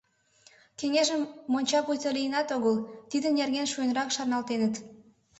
Кеҥежым 0.79 1.21
монча 1.51 1.79
пуйто 1.85 2.09
лийынат 2.15 2.47
огыл, 2.57 2.77
тидын 3.09 3.33
нерген 3.39 3.67
шуэнрак 3.71 4.09
шарналтеныт. 4.15 4.73